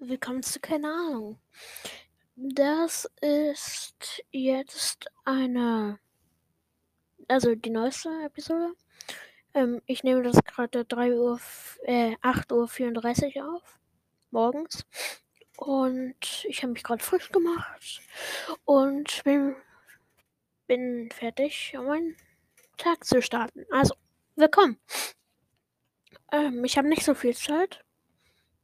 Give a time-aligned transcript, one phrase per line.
[0.00, 1.38] willkommen zu keine Ahnung.
[2.36, 5.98] Das ist jetzt eine,
[7.26, 8.74] also die neueste Episode.
[9.54, 11.40] Ähm, ich nehme das gerade 3 Uhr,
[11.82, 13.80] äh, 8.34 Uhr auf,
[14.30, 14.86] morgens.
[15.56, 18.00] Und ich habe mich gerade frisch gemacht
[18.64, 19.56] und bin,
[20.68, 22.16] bin fertig, um meinen
[22.76, 23.66] Tag zu starten.
[23.72, 23.94] Also,
[24.36, 24.78] willkommen.
[26.30, 27.84] Ähm, ich habe nicht so viel Zeit.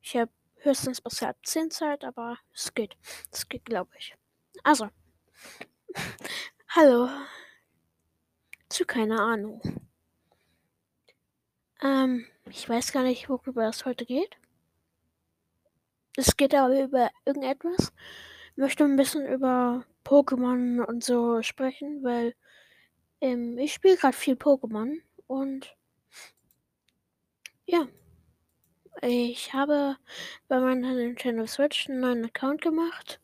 [0.00, 0.30] Ich habe
[0.64, 2.96] höchstens bis halb zehn Zeit, aber es geht.
[3.30, 4.14] Es geht, glaube ich.
[4.62, 4.88] Also,
[6.68, 7.08] hallo.
[8.68, 9.60] Zu keine Ahnung.
[11.82, 14.36] Ähm, ich weiß gar nicht, worüber es heute geht.
[16.16, 17.92] Es geht aber über irgendetwas.
[18.52, 22.34] Ich möchte ein bisschen über Pokémon und so sprechen, weil
[23.20, 25.76] ähm, ich spiele gerade viel Pokémon und
[27.66, 27.88] ja.
[29.02, 29.96] Ich habe
[30.48, 33.20] bei meiner Nintendo Switch einen neuen Account gemacht.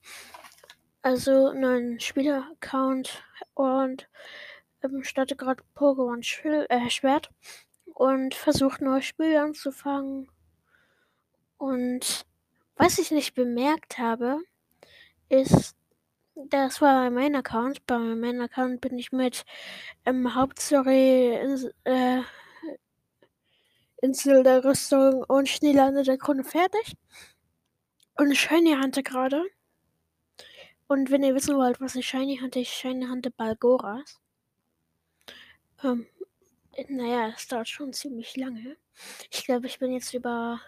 [1.02, 3.22] Also einen neuen Spieler-Account
[3.54, 4.08] und
[4.82, 6.20] ähm, starte gerade Pokémon
[6.68, 7.30] äh, Schwert
[7.94, 10.28] und versuche neue Spiele anzufangen.
[11.56, 12.26] Und
[12.76, 14.40] was ich nicht bemerkt habe,
[15.28, 15.76] ist,
[16.34, 17.86] das war bei meinem Account.
[17.86, 19.44] Bei meinem Account bin ich mit
[20.04, 21.38] ähm, Hauptstory
[21.84, 22.22] äh,
[24.02, 26.96] Insel der Rüstung und Schneelande der Krone fertig.
[28.16, 29.44] Und Shiny Hunter gerade.
[30.88, 34.20] Und wenn ihr wissen wollt, was ich Shiny Hunter, ich Shiny Hunter Balgoras.
[35.82, 36.06] Ähm,
[36.88, 38.76] naja, es dauert schon ziemlich lange.
[39.30, 40.60] Ich glaube, ich bin jetzt über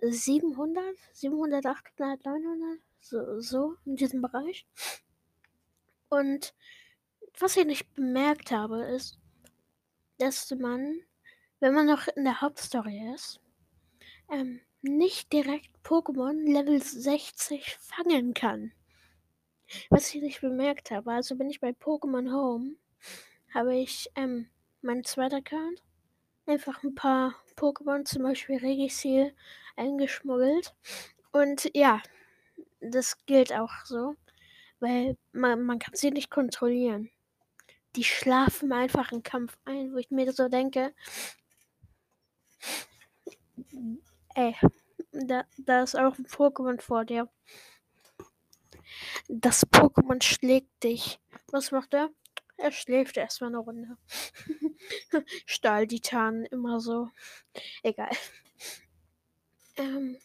[0.00, 4.66] 700, 700, 800, 900, so, so in diesem Bereich.
[6.08, 6.54] Und
[7.38, 9.18] was ich nicht bemerkt habe, ist,
[10.18, 11.00] dass man
[11.60, 13.40] wenn man noch in der Hauptstory ist,
[14.30, 18.72] ähm, nicht direkt Pokémon Level 60 fangen kann.
[19.90, 22.76] Was ich nicht bemerkt habe, also bin ich bei Pokémon Home,
[23.52, 24.48] habe ich ähm,
[24.82, 25.82] meinen zweiten Account
[26.46, 29.34] einfach ein paar Pokémon, zum Beispiel Regisil,
[29.76, 30.74] eingeschmuggelt.
[31.32, 32.02] Und ja,
[32.80, 34.16] das gilt auch so,
[34.80, 37.10] weil man, man kann sie nicht kontrollieren.
[37.96, 40.94] Die schlafen einfach im Kampf ein, wo ich mir so denke,
[44.34, 44.54] Ey,
[45.12, 47.28] da, da ist auch ein Pokémon vor dir.
[49.28, 51.20] Das Pokémon schlägt dich.
[51.48, 52.10] Was macht er?
[52.56, 53.96] Er schläft erstmal eine Runde.
[55.46, 57.08] Stahltitan, immer so.
[57.82, 58.10] Egal.
[59.76, 60.18] Ähm,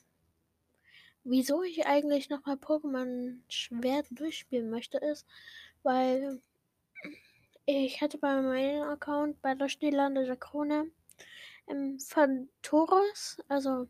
[1.24, 5.28] wieso ich eigentlich nochmal Pokémon Schwert durchspielen möchte, ist,
[5.84, 6.42] weil
[7.66, 10.92] ich hatte bei meinem Account bei der Schneelande der Krone
[11.68, 13.88] ähm, Phantoros, also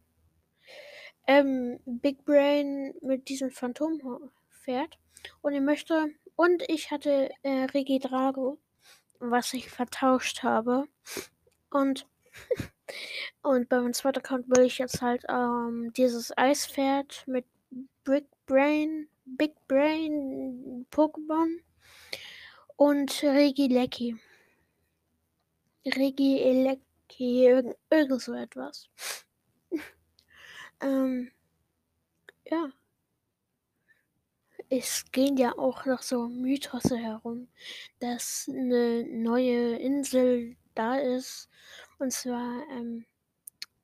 [1.28, 5.00] ähm, Big Brain mit diesem Phantompferd.
[5.41, 6.09] Und ich möchte.
[6.35, 8.57] Und ich hatte äh, Regidrago,
[9.19, 10.88] was ich vertauscht habe.
[11.69, 12.07] Und,
[13.44, 17.45] und bei meinem zweiten Account will ich jetzt halt ähm, dieses Eispferd mit
[18.03, 21.59] Big Brain, Big Brain Pokémon
[22.75, 24.17] und Regilecki.
[27.09, 28.89] Regilecki irgend, irgend so etwas.
[30.81, 31.31] ähm,
[32.45, 32.71] ja.
[34.69, 37.47] Es gehen ja auch noch so Mythos herum,
[37.99, 41.49] dass eine neue Insel da ist.
[41.99, 43.05] Und zwar, ähm,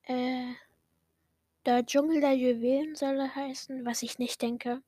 [0.04, 0.54] äh,
[1.66, 4.82] der Dschungel der Juwelen soll heißen, was ich nicht denke.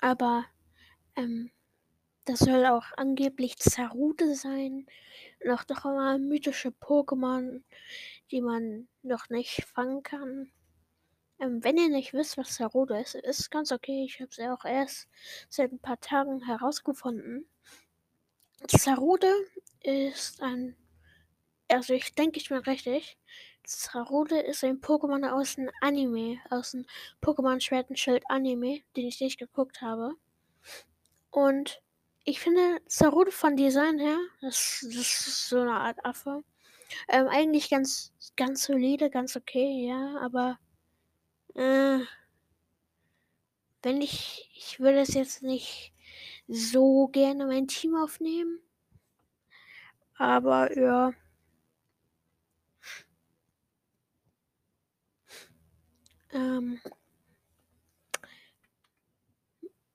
[0.00, 0.44] Aber,
[1.16, 1.50] ähm,
[2.26, 4.86] das soll auch angeblich Zarude sein.
[5.44, 7.62] Noch doch immer mythische Pokémon,
[8.30, 10.50] die man noch nicht fangen kann.
[11.38, 14.04] Ähm, wenn ihr nicht wisst, was Zarude ist, ist ganz okay.
[14.04, 15.08] Ich habe es ja auch erst
[15.48, 17.46] seit ein paar Tagen herausgefunden.
[18.68, 19.32] Zarude
[19.80, 20.76] ist ein.
[21.68, 23.18] Also, ich denke, ich bin richtig.
[23.64, 26.86] Zarude ist ein Pokémon aus dem Anime, aus dem
[27.22, 30.14] Pokémon Schwert und Schild Anime, den ich nicht geguckt habe.
[31.30, 31.82] Und
[32.24, 36.42] ich finde Zarude von Design her, das, das ist so eine Art Affe.
[37.08, 40.58] Ähm, eigentlich ganz, ganz solide, ganz okay, ja, aber
[41.54, 42.04] äh,
[43.82, 45.92] wenn ich, ich würde es jetzt nicht
[46.48, 48.60] so gerne mein Team aufnehmen,
[50.16, 51.12] aber ja.
[56.32, 56.80] Ähm,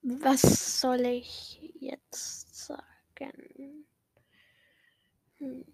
[0.04, 3.86] was soll ich jetzt sagen?
[5.40, 5.66] Hm.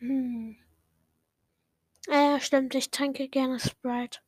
[0.00, 0.56] Hm.
[2.08, 4.20] Äh, ja, stimmt, ich trinke gerne Sprite.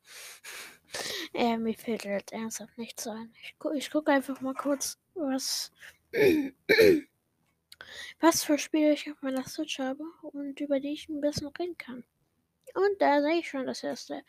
[1.33, 3.33] äh, mir fällt jetzt ernsthaft nichts ein.
[3.43, 5.71] Ich, gu ich gucke einfach mal kurz, was,
[8.19, 11.77] was für Spiele ich auf meiner Switch habe und über die ich ein bisschen reden
[11.77, 12.03] kann.
[12.73, 14.23] Und da sehe ich schon das erste.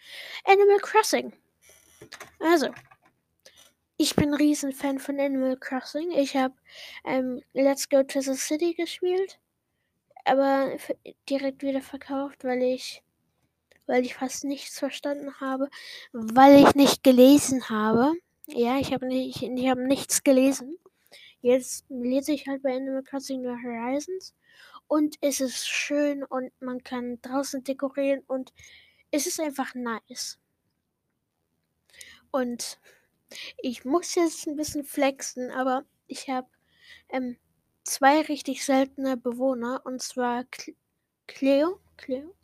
[0.45, 1.33] Animal Crossing.
[2.41, 2.69] Also,
[3.97, 6.13] ich bin ein Riesenfan von Animal Crossing.
[6.13, 6.55] Ich habe
[7.05, 9.39] ähm, Let's Go to the City gespielt,
[10.25, 10.77] aber
[11.29, 13.03] direkt wieder verkauft, weil ich,
[13.87, 15.69] weil ich fast nichts verstanden habe,
[16.13, 18.13] weil ich nicht gelesen habe.
[18.47, 20.79] Ja, ich habe nicht, ich habe nichts gelesen.
[21.41, 24.35] Jetzt lese ich halt bei Animal Crossing New Horizons
[24.87, 28.53] und es ist schön und man kann draußen dekorieren und
[29.11, 30.39] es ist einfach nice.
[32.31, 32.79] Und
[33.59, 36.49] ich muss jetzt ein bisschen flexen, aber ich habe
[37.11, 37.37] ähm,
[37.85, 40.45] zwei richtig seltene Bewohner und zwar
[41.27, 42.35] Cleo, Cleo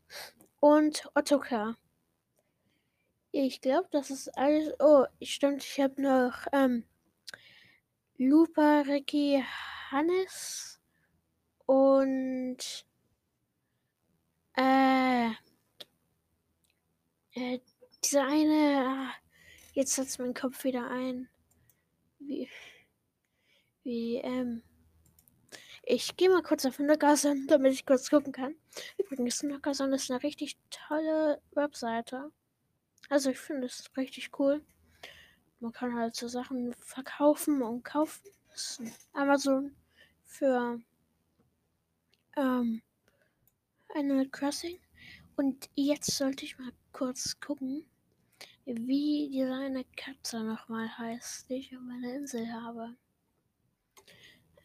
[0.60, 1.76] und Ottokar.
[3.32, 4.72] Ich glaube, das ist alles.
[4.78, 6.84] Oh, stimmt, ich habe noch ähm,
[8.16, 9.44] Lupa, Ricky,
[9.90, 10.80] Hannes
[11.66, 12.86] und
[14.56, 15.30] äh,
[17.34, 17.60] äh,
[18.04, 19.23] dieser eine.
[19.74, 21.28] Jetzt setzt mein Kopf wieder ein.
[22.20, 22.48] Wie.
[23.82, 24.62] Wie, ähm.
[25.82, 28.54] Ich gehe mal kurz auf Nackerson, damit ich kurz gucken kann.
[28.96, 32.30] Übrigens, Nackerson ist eine richtig tolle Webseite.
[33.08, 34.64] Also ich finde es richtig cool.
[35.58, 38.30] Man kann halt so Sachen verkaufen und kaufen.
[39.12, 39.74] Amazon
[40.24, 40.80] für
[42.36, 42.80] ähm,
[43.92, 44.78] Animal Crossing.
[45.36, 47.84] Und jetzt sollte ich mal kurz gucken,
[48.66, 52.96] wie diese eine Katze nochmal heißt, die ich auf meiner Insel habe.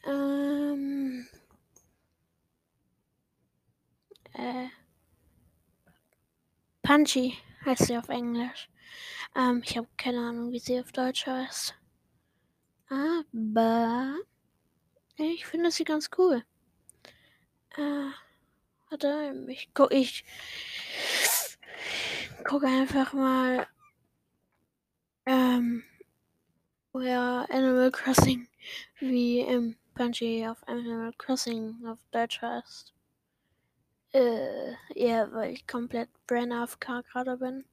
[0.06, 1.28] Ähm.
[4.34, 4.68] Äh.
[6.82, 8.70] Punchy heißt sie auf Englisch.
[9.36, 11.76] Ähm, ich habe keine Ahnung, wie sie auf Deutsch heißt.
[12.90, 14.16] Aber
[15.18, 16.44] ich finde sie ganz cool.
[17.76, 18.10] Äh,
[18.90, 20.26] warte, ich gucke ich
[22.46, 23.68] gucke einfach mal
[25.30, 25.84] ähm,
[26.94, 28.48] ja, Animal Crossing
[29.00, 32.94] wie im Bungie auf Animal Crossing auf Deutsch heißt.
[34.14, 37.64] Äh, ja, weil ich komplett Brain AFK gerade bin.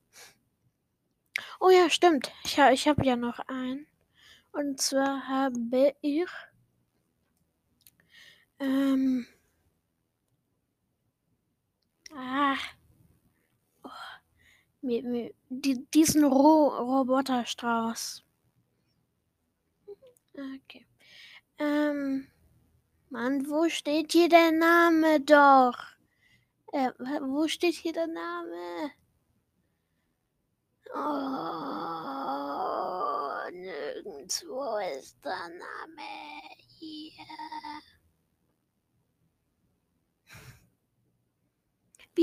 [1.61, 2.31] Oh ja, stimmt.
[2.45, 3.87] Ich, ha ich habe ja noch einen.
[4.53, 6.29] Und zwar habe ich
[8.61, 9.27] ähm,
[12.15, 12.57] ah,
[14.87, 18.23] mir, mir, die, diesen Ro Roboterstrauß.
[20.33, 20.87] Okay.
[21.59, 22.29] Ähm,
[23.11, 25.79] Mann, wo steht hier der Name doch?
[26.73, 26.91] Äh,
[27.23, 28.93] wo steht hier der Name?
[30.95, 30.99] Oh,
[33.51, 36.03] nirgendwo ist der Name
[36.79, 37.25] hier.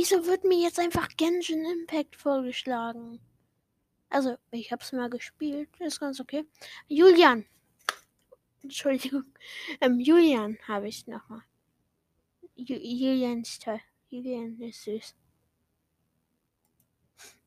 [0.03, 3.21] Wieso wird mir jetzt einfach Genshin Impact vorgeschlagen?
[4.09, 6.45] Also, ich hab's mal gespielt, ist ganz okay.
[6.89, 7.45] Julian.
[8.63, 9.23] Entschuldigung.
[9.79, 11.44] Ähm, Julian habe ich nochmal.
[12.55, 13.79] Ju Julian ist toll.
[14.09, 15.15] Julian ist süß.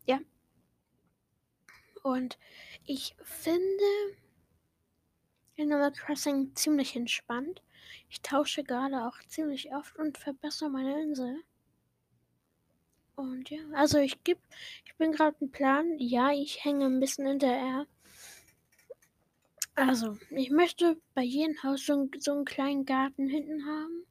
[0.06, 0.18] Ja.
[2.02, 2.38] Und
[2.86, 3.84] ich finde
[5.58, 7.62] Animal Crossing ziemlich entspannt.
[8.08, 11.44] Ich tausche gerade auch ziemlich oft und verbessere meine Insel.
[13.16, 14.40] Und ja, also ich gebe,
[14.84, 15.98] ich bin gerade ein Plan.
[15.98, 17.86] Ja, ich hänge ein bisschen hinterher.
[19.74, 24.06] Also, ich möchte bei jedem Haus so, so einen kleinen Garten hinten haben.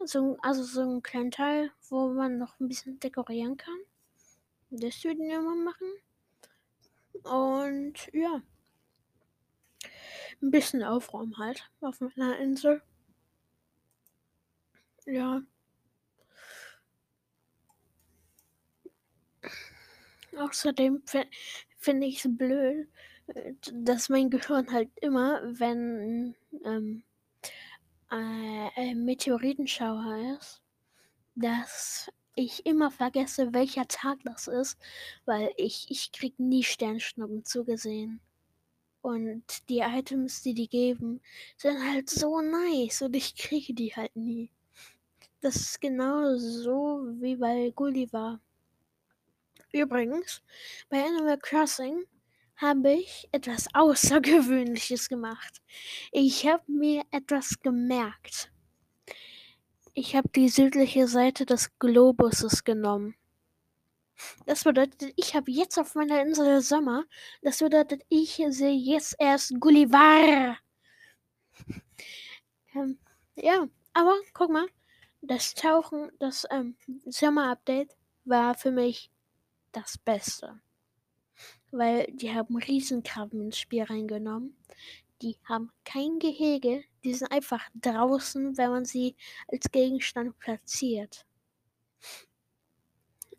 [0.00, 3.78] So, also so einen kleinen Teil, wo man noch ein bisschen dekorieren kann.
[4.70, 5.88] Das würden wir mal machen.
[7.24, 8.42] Und ja.
[10.42, 12.82] Ein bisschen Aufräumen halt auf meiner Insel.
[15.06, 15.42] Ja.
[20.36, 21.02] Außerdem
[21.78, 22.88] finde ich es blöd,
[23.28, 26.34] äh, dass mein Gehirn halt immer, wenn
[26.64, 27.02] ähm,
[28.10, 30.62] äh, ein Meteoritenschauer ist,
[31.34, 34.78] dass ich immer vergesse, welcher Tag das ist,
[35.24, 38.20] weil ich, ich krieg nie Sternschnuppen zugesehen.
[39.02, 41.20] Und die Items, die die geben,
[41.56, 44.50] sind halt so nice und ich kriege die halt nie.
[45.40, 48.40] Das ist genau so wie bei Gulliver.
[49.72, 50.42] Übrigens,
[50.88, 52.04] bei Animal Crossing
[52.56, 55.62] habe ich etwas Außergewöhnliches gemacht.
[56.12, 58.50] Ich habe mir etwas gemerkt.
[59.94, 63.14] Ich habe die südliche Seite des Globuses genommen.
[64.44, 67.04] Das bedeutet, ich habe jetzt auf meiner Insel Sommer.
[67.42, 70.56] Das bedeutet, ich sehe jetzt erst Gulliver.
[72.72, 73.00] Ähm,
[73.34, 74.68] ja, aber guck mal,
[75.22, 79.09] das Tauchen, das ähm, Sommer-Update war für mich
[79.72, 80.60] das Beste.
[81.70, 84.56] Weil die haben Riesenkrabben ins Spiel reingenommen.
[85.22, 89.16] Die haben kein Gehege, die sind einfach draußen, wenn man sie
[89.48, 91.26] als Gegenstand platziert.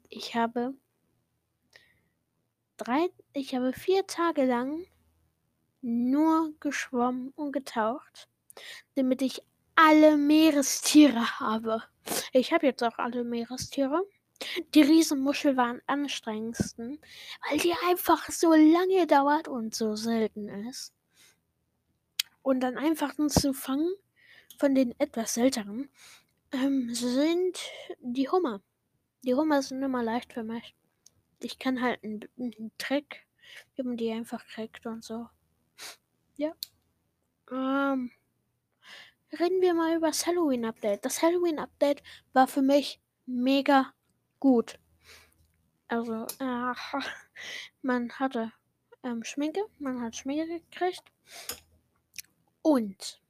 [0.09, 0.75] Ich habe
[2.77, 4.85] drei, ich habe vier Tage lang
[5.81, 8.29] nur geschwommen und getaucht,
[8.95, 9.41] damit ich
[9.75, 11.83] alle Meerestiere habe.
[12.33, 14.03] Ich habe jetzt auch alle Meerestiere.
[14.73, 16.99] Die Riesenmuschel war am anstrengendsten,
[17.47, 20.93] weil die einfach so lange dauert und so selten ist.
[22.41, 23.93] Und dann einfach zu fangen
[24.57, 25.89] von den etwas seltenen
[26.51, 27.59] ähm, sind
[27.99, 28.61] die Hummer.
[29.23, 30.75] Die Hummer sind immer leicht für mich.
[31.39, 33.25] Ich kann halt einen, einen Trick,
[33.75, 35.27] wie man die einfach kriegt und so.
[36.35, 36.53] Ja.
[37.51, 38.11] Ähm,
[39.39, 41.05] reden wir mal über das Halloween-Update.
[41.05, 42.01] Das Halloween-Update
[42.33, 43.93] war für mich mega
[44.41, 44.77] gut.
[45.87, 46.73] Also, äh,
[47.81, 48.51] man hatte
[49.03, 51.03] ähm, Schminke, man hat Schminke gekriegt
[52.61, 53.21] und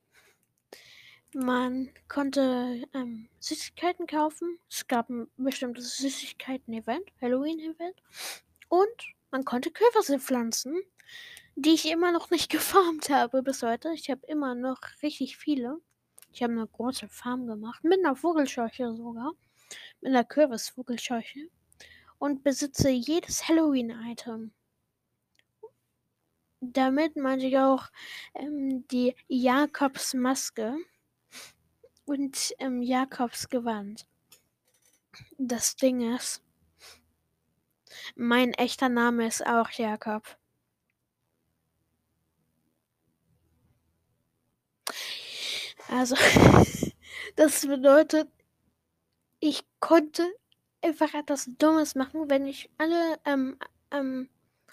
[1.33, 4.59] man konnte ähm, Süßigkeiten kaufen.
[4.69, 8.01] Es gab ein bestimmtes Süßigkeiten-Event, Halloween-Event.
[8.67, 10.81] Und man konnte Kürbisse pflanzen,
[11.55, 13.93] die ich immer noch nicht gefarmt habe bis heute.
[13.93, 15.79] Ich habe immer noch richtig viele.
[16.33, 19.33] Ich habe eine große Farm gemacht, mit einer Vogelscheuche sogar.
[20.01, 21.49] Mit einer Kürbisvogelscheuche.
[22.17, 24.53] Und besitze jedes Halloween-Item.
[26.59, 27.89] Damit meinte ich auch
[28.35, 30.75] ähm, die Jakobsmaske
[32.05, 34.05] und ähm, Jakobsgewand.
[35.39, 36.43] Das Ding ist,
[38.15, 40.37] mein echter Name ist auch Jakob.
[45.89, 46.15] Also,
[47.35, 48.29] das bedeutet,
[49.81, 50.25] konnte
[50.81, 53.57] einfach etwas Dummes machen, wenn ich alle, ähm,
[53.91, 54.29] ähm,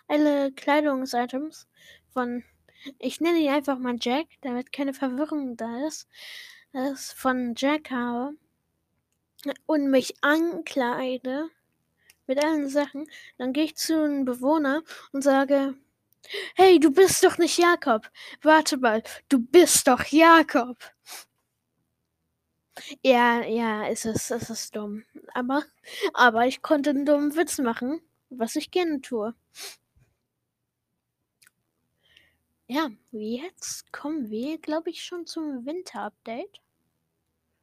[0.07, 1.67] alle Kleidungsitems
[2.13, 2.45] von,
[2.99, 6.09] ich nenne ihn einfach mal Jack, damit keine Verwirrung da ist,
[6.73, 8.37] das von Jack habe
[9.67, 11.51] und mich ankleide
[12.27, 13.07] mit allen Sachen,
[13.39, 15.75] dann gehe ich zu einem Bewohner und sage,
[16.55, 18.11] hey, du bist doch nicht Jakob.
[18.43, 20.77] Warte mal, du bist doch Jakob.
[23.03, 25.05] Ja, ja, es ist, es ist dumm.
[25.35, 25.63] Aber,
[26.15, 29.35] aber ich konnte einen dummen Witz machen, was ich gerne tue.
[32.67, 36.61] Ja, jetzt kommen wir, glaube ich, schon zum Winter-Update.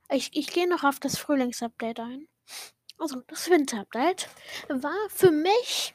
[0.09, 2.27] Ich, ich gehe noch auf das Frühlings-Update ein.
[2.97, 4.29] Also, das Winter-Update
[4.69, 5.93] war für mich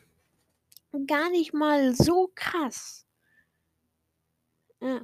[1.06, 3.04] gar nicht mal so krass.
[4.80, 5.00] Ja.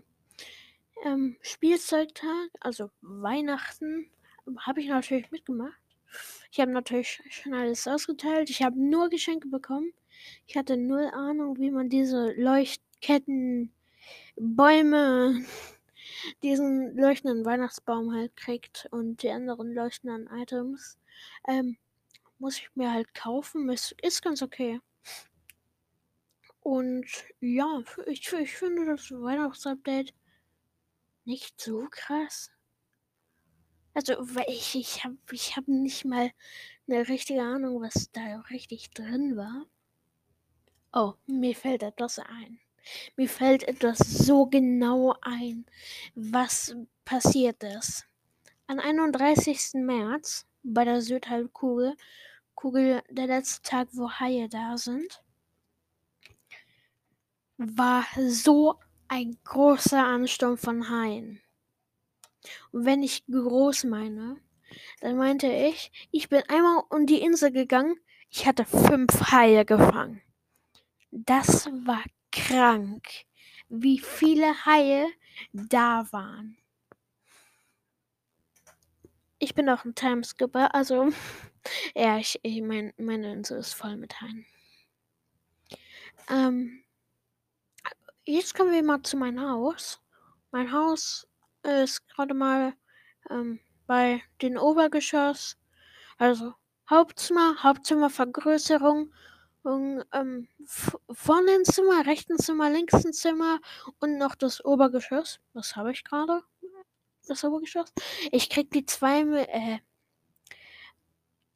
[1.05, 4.11] Ähm, Spielzeugtag, also Weihnachten,
[4.59, 5.81] habe ich natürlich mitgemacht.
[6.51, 8.49] Ich habe natürlich schon alles ausgeteilt.
[8.51, 9.93] Ich habe nur Geschenke bekommen.
[10.47, 13.73] Ich hatte null Ahnung, wie man diese Leuchtketten,
[14.37, 15.45] Bäume,
[16.43, 20.99] diesen leuchtenden Weihnachtsbaum halt kriegt und die anderen leuchtenden Items.
[21.49, 21.77] Ähm,
[22.39, 23.69] muss ich mir halt kaufen.
[23.71, 24.81] Ist, ist ganz okay.
[26.61, 27.07] Und
[27.41, 30.13] ja, ich, ich finde das Weihnachtsupdate
[31.27, 32.51] nicht so krass.
[33.95, 36.31] Also, weil ich, ich habe ich hab nicht mal
[36.87, 39.67] eine richtige Ahnung, was da richtig drin war.
[40.93, 42.61] Oh, mir fällt etwas ein.
[43.17, 45.67] Mir fällt etwas so genau ein,
[46.15, 48.07] was passiert ist.
[48.67, 49.75] Am 31.
[49.75, 51.97] März bei der Südhalbkugel,
[52.55, 55.23] Kugel der letzte Tag, wo Haie da sind,
[57.57, 58.79] war so
[59.09, 61.41] ein großer Ansturm von Haien.
[62.73, 64.41] Und wenn ich groß meine,
[65.01, 67.97] dann meinte ich, ich bin einmal um die Insel gegangen,
[68.31, 70.23] ich hatte fünf Haie gefangen.
[71.11, 73.09] Das war krank,
[73.69, 75.09] wie viele Haie
[75.53, 76.59] da waren.
[79.39, 81.11] Ich bin auch in Timeskipper, also
[81.95, 84.47] ja, ich, ich mein, meine Insel ist voll mit Haien.
[86.29, 86.83] Ähm,
[88.27, 90.01] jetzt kommen wir mal zu meinem Haus.
[90.51, 91.27] Mein Haus
[91.63, 92.75] ist gerade mal
[93.31, 95.57] ähm, bei den Obergeschoss,
[96.19, 96.55] also
[96.91, 99.13] Hauptzimmer, Hauptzimmervergrößerung,
[99.65, 100.49] ähm,
[101.11, 103.61] vorne ein Zimmer, rechten Zimmer, linksten Zimmer
[103.99, 105.41] und noch das Obergeschoss.
[105.55, 106.43] Was habe ich gerade?
[107.27, 107.93] Das Obergeschoss.
[108.31, 109.79] Ich krieg die zwei, äh,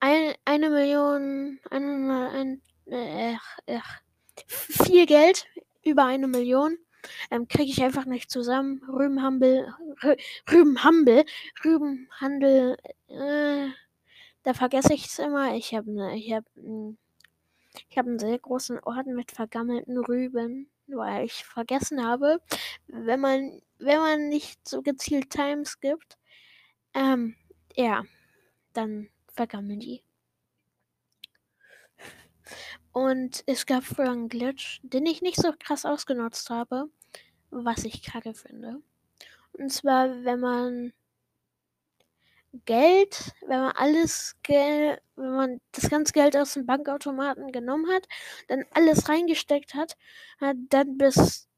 [0.00, 3.34] ein, eine Million, eine, ein, äh,
[3.66, 3.80] äh,
[4.46, 5.46] viel Geld,
[5.84, 6.76] über eine Million,
[7.30, 8.82] ähm, kriege ich einfach nicht zusammen.
[8.88, 9.72] Rübenhandel,
[10.50, 11.24] Rübenhandel,
[11.64, 12.76] Rübenhandel,
[13.08, 13.68] äh,
[14.42, 15.54] da vergesse ich es immer.
[15.54, 16.46] Ich habe ne, ich habe
[17.88, 22.40] ich habe einen sehr großen Orden mit vergammelten Rüben, weil ich vergessen habe,
[22.88, 26.18] wenn man wenn man nicht so gezielt Times gibt,
[26.94, 27.36] ähm,
[27.76, 28.04] ja,
[28.74, 30.02] dann vergammeln die.
[32.92, 36.90] Und es gab früher einen Glitch, den ich nicht so krass ausgenutzt habe,
[37.50, 38.82] was ich kacke finde.
[39.52, 40.92] Und zwar, wenn man
[42.64, 48.08] Geld, wenn man alles Geld, wenn man das ganze Geld aus dem Bankautomaten genommen hat,
[48.48, 49.96] dann alles reingesteckt hat,
[50.40, 51.48] dann bis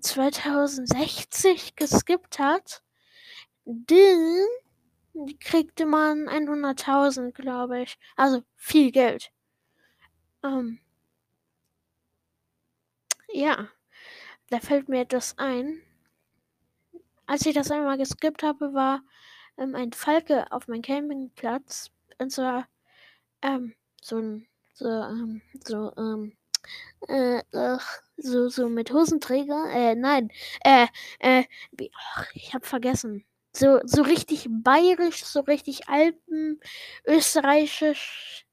[0.00, 2.82] 2060 geskippt hat,
[3.64, 4.44] dann
[5.40, 7.98] kriegte man 100.000, glaube ich.
[8.16, 9.30] Also viel Geld.
[10.44, 10.78] Ähm,
[13.32, 13.68] ja,
[14.50, 15.82] da fällt mir etwas ein.
[17.26, 19.02] Als ich das einmal geskippt habe, war
[19.58, 21.90] ähm, ein Falke auf meinem Campingplatz.
[22.18, 22.68] Und zwar
[23.42, 26.36] ähm, so ein, so, ähm, so, ähm,
[27.08, 29.70] äh, ach, so, so mit Hosenträger.
[29.72, 30.30] Äh, nein,
[30.64, 30.86] äh,
[31.20, 33.24] äh, wie, ach, ich hab vergessen.
[33.54, 36.60] So, so richtig bayerisch, so richtig Alpen,
[37.06, 38.46] österreichisch,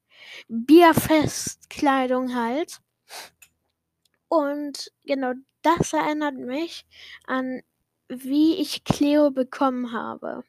[0.50, 2.82] Bierfestkleidung halt.
[4.28, 6.86] Und genau das erinnert mich
[7.26, 7.62] an,
[8.08, 10.44] wie ich Cleo bekommen habe.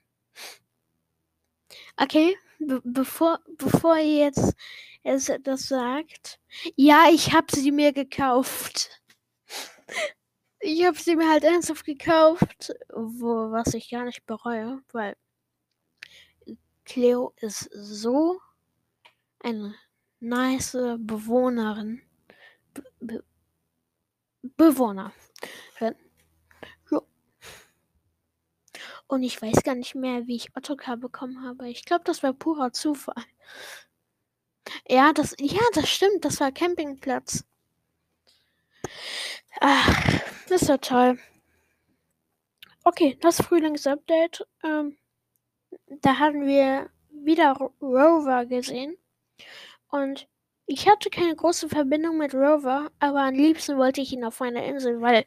[1.97, 4.55] Okay, be bevor, bevor ihr jetzt,
[5.03, 6.41] jetzt das sagt,
[6.77, 9.03] ja, ich habe sie mir gekauft.
[10.61, 15.17] Ich habe sie mir halt ernsthaft gekauft, wo, was ich gar nicht bereue, weil
[16.85, 18.41] Cleo ist so
[19.43, 19.75] eine
[20.21, 22.03] nice Bewohnerin.
[22.75, 23.25] Be Be
[24.57, 25.13] Bewohner.
[25.81, 25.93] Ja.
[29.07, 31.69] Und ich weiß gar nicht mehr, wie ich Ottokar bekommen habe.
[31.69, 33.25] Ich glaube, das war purer Zufall.
[34.89, 36.25] Ja, das, ja, das stimmt.
[36.25, 37.45] Das war Campingplatz.
[39.61, 41.19] Ach, das war toll.
[42.85, 44.47] Okay, das Frühlingsupdate.
[44.63, 44.97] Ähm,
[46.03, 48.97] da hatten wir wieder Rover gesehen.
[49.91, 50.29] Und
[50.67, 54.65] ich hatte keine große Verbindung mit Rover, aber am liebsten wollte ich ihn auf meiner
[54.65, 55.27] Insel, weil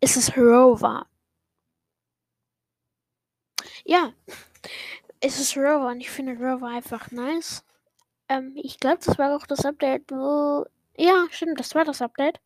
[0.00, 1.06] es ist Rover.
[3.84, 4.12] Ja,
[5.20, 7.64] es ist Rover und ich finde Rover einfach nice.
[8.28, 10.66] Ähm, ich glaube, das war auch das Update, wo.
[10.96, 12.40] Ja, stimmt, das war das Update,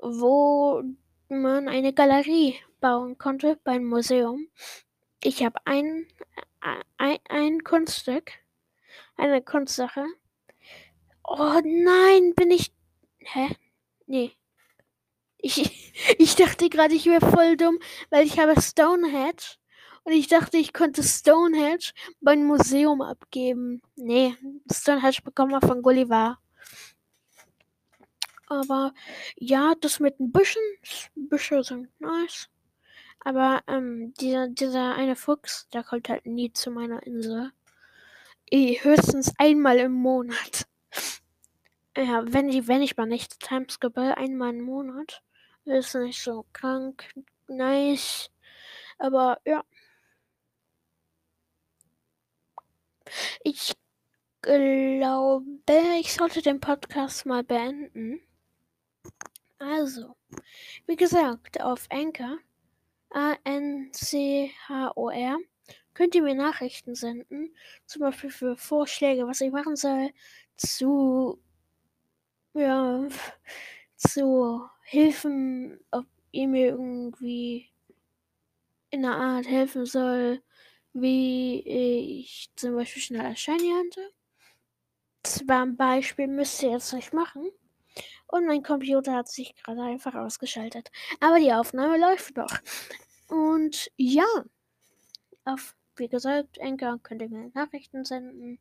[0.00, 0.82] wo
[1.28, 4.48] man eine Galerie bauen konnte beim Museum.
[5.22, 6.06] Ich habe ein,
[6.98, 8.32] ein, ein Kunststück
[9.16, 10.04] eine Kunstsache.
[11.24, 12.72] Oh nein, bin ich.
[13.18, 13.56] Hä?
[14.06, 14.32] Nee.
[15.38, 15.58] Ich,
[16.18, 17.78] ich dachte gerade, ich wäre voll dumm,
[18.10, 19.56] weil ich habe Stonehenge.
[20.04, 23.82] Und ich dachte, ich könnte Stonehenge beim Museum abgeben.
[23.96, 24.36] Nee,
[24.72, 26.38] Stonehenge bekommen wir von Gulliver.
[28.48, 28.94] Aber
[29.36, 30.62] ja, das mit den Büschen,
[31.16, 32.48] Büsche sind nice.
[33.20, 37.50] Aber ähm, dieser, dieser eine Fuchs, der kommt halt nie zu meiner Insel.
[38.50, 40.66] Eh, höchstens einmal im Monat.
[41.98, 45.22] Ja, wenn, ich, wenn ich mal nicht Timeskippe, einmal im Monat.
[45.64, 47.10] Ist nicht so krank,
[47.48, 48.30] nice.
[48.98, 49.64] Aber ja.
[53.42, 53.72] Ich
[54.42, 55.44] glaube,
[56.00, 58.20] ich sollte den Podcast mal beenden.
[59.58, 60.16] Also,
[60.86, 62.38] wie gesagt, auf Anchor,
[63.10, 63.78] A-N-C-H-O-R,
[65.96, 67.54] könnt ihr mir Nachrichten senden,
[67.86, 70.10] zum Beispiel für Vorschläge, was ich machen soll,
[70.56, 71.40] zu,
[72.52, 73.08] ja,
[73.96, 77.70] zu Hilfen, ob ihr mir irgendwie
[78.90, 80.42] in einer Art helfen soll,
[80.92, 84.12] wie ich zum Beispiel schneller Shiny hatte.
[85.48, 87.50] Ein Beispiel, müsst ihr jetzt nicht machen.
[88.28, 90.90] Und mein Computer hat sich gerade einfach ausgeschaltet.
[91.20, 92.54] Aber die Aufnahme läuft noch.
[93.28, 94.26] Und ja,
[95.44, 98.58] auf wie gesagt, Enker könnt ihr mir Nachrichten senden.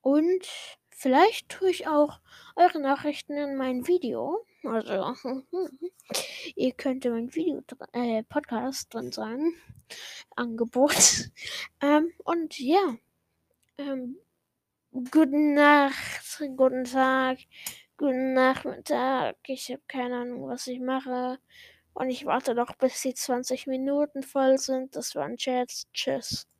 [0.00, 0.46] Und
[0.90, 2.20] vielleicht tue ich auch
[2.54, 4.44] eure Nachrichten in mein Video.
[4.62, 5.14] Also,
[6.56, 9.52] ihr könnt in mein Video, äh, Podcast drin sein.
[10.36, 11.30] Angebot.
[11.80, 12.96] ähm, und ja.
[13.78, 14.16] Ähm,
[15.10, 17.38] guten Nacht, guten Tag,
[17.96, 19.36] guten Nachmittag.
[19.46, 21.38] Ich habe keine Ahnung, was ich mache.
[21.96, 24.94] Und ich warte noch, bis die 20 Minuten voll sind.
[24.96, 25.84] Das war ein Chat.
[25.94, 26.46] Tschüss.